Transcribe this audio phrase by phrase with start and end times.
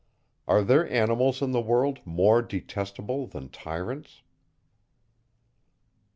[0.47, 4.23] Are there animals in the world more detestable than tyrants?
[4.23, 4.23] 97.